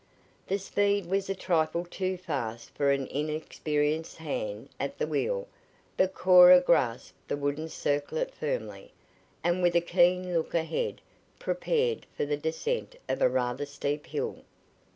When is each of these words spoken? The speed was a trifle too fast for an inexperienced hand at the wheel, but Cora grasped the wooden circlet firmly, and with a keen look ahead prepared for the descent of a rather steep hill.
The 0.47 0.57
speed 0.57 1.05
was 1.05 1.29
a 1.29 1.35
trifle 1.35 1.85
too 1.85 2.17
fast 2.17 2.71
for 2.71 2.89
an 2.89 3.05
inexperienced 3.05 4.17
hand 4.17 4.69
at 4.79 4.97
the 4.97 5.05
wheel, 5.05 5.47
but 5.95 6.15
Cora 6.15 6.59
grasped 6.59 7.27
the 7.27 7.37
wooden 7.37 7.69
circlet 7.69 8.33
firmly, 8.33 8.93
and 9.43 9.61
with 9.61 9.75
a 9.75 9.79
keen 9.81 10.33
look 10.33 10.55
ahead 10.55 11.01
prepared 11.37 12.07
for 12.17 12.25
the 12.25 12.35
descent 12.35 12.95
of 13.07 13.21
a 13.21 13.29
rather 13.29 13.67
steep 13.67 14.07
hill. 14.07 14.39